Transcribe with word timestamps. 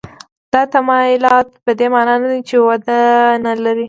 دا 0.53 0.61
تمایلات 0.73 1.47
په 1.65 1.71
دې 1.79 1.87
معنا 1.95 2.13
نه 2.21 2.27
دي 2.31 2.39
چې 2.49 2.55
وده 2.67 2.99
نه 3.45 3.53
لري. 3.63 3.79